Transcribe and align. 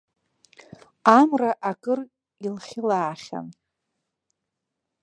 Амра 1.17 1.51
акыр 1.69 1.99
илхьылаахьан. 2.45 3.47